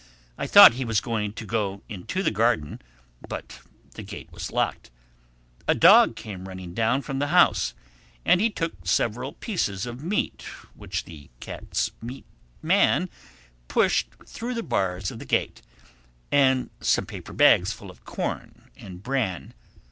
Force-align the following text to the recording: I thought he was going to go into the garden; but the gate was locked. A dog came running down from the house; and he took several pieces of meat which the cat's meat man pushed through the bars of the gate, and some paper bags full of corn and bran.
I 0.35 0.47
thought 0.47 0.73
he 0.73 0.83
was 0.83 0.99
going 0.99 1.31
to 1.33 1.45
go 1.45 1.83
into 1.87 2.23
the 2.23 2.31
garden; 2.31 2.81
but 3.29 3.59
the 3.91 4.01
gate 4.01 4.31
was 4.31 4.49
locked. 4.51 4.89
A 5.67 5.75
dog 5.75 6.15
came 6.15 6.47
running 6.47 6.73
down 6.73 7.03
from 7.03 7.19
the 7.19 7.27
house; 7.27 7.75
and 8.25 8.41
he 8.41 8.49
took 8.49 8.73
several 8.87 9.33
pieces 9.33 9.85
of 9.85 10.03
meat 10.03 10.41
which 10.73 11.03
the 11.03 11.29
cat's 11.39 11.91
meat 12.01 12.25
man 12.63 13.11
pushed 13.67 14.07
through 14.25 14.55
the 14.55 14.63
bars 14.63 15.11
of 15.11 15.19
the 15.19 15.23
gate, 15.25 15.61
and 16.31 16.71
some 16.79 17.05
paper 17.05 17.31
bags 17.31 17.71
full 17.71 17.91
of 17.91 18.03
corn 18.03 18.71
and 18.77 19.03
bran. 19.03 19.53